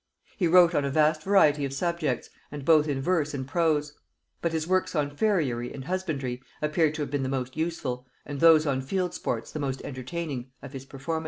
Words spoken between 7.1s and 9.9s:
been the most useful, and those on field sports the most